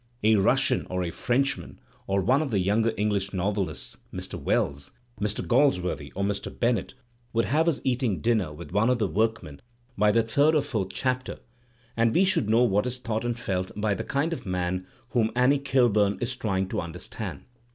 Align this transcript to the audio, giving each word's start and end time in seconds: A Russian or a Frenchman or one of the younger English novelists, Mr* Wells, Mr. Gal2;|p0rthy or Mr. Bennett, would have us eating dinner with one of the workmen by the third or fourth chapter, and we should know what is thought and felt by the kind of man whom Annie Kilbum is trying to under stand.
A 0.23 0.35
Russian 0.35 0.87
or 0.89 1.03
a 1.03 1.11
Frenchman 1.11 1.79
or 2.07 2.21
one 2.23 2.41
of 2.41 2.49
the 2.49 2.57
younger 2.57 2.91
English 2.97 3.33
novelists, 3.33 3.97
Mr* 4.11 4.33
Wells, 4.41 4.89
Mr. 5.19 5.45
Gal2;|p0rthy 5.45 6.11
or 6.15 6.23
Mr. 6.23 6.49
Bennett, 6.59 6.95
would 7.33 7.45
have 7.45 7.67
us 7.67 7.79
eating 7.83 8.19
dinner 8.19 8.51
with 8.51 8.71
one 8.71 8.89
of 8.89 8.97
the 8.97 9.07
workmen 9.07 9.61
by 9.95 10.09
the 10.09 10.23
third 10.23 10.55
or 10.55 10.61
fourth 10.63 10.89
chapter, 10.91 11.37
and 11.95 12.15
we 12.15 12.25
should 12.25 12.49
know 12.49 12.63
what 12.63 12.87
is 12.87 12.97
thought 12.97 13.23
and 13.23 13.37
felt 13.37 13.79
by 13.79 13.93
the 13.93 14.03
kind 14.03 14.33
of 14.33 14.43
man 14.43 14.87
whom 15.09 15.31
Annie 15.35 15.59
Kilbum 15.59 16.17
is 16.19 16.35
trying 16.35 16.67
to 16.69 16.81
under 16.81 16.97
stand. 16.97 17.41